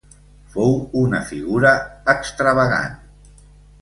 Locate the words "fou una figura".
0.53-1.73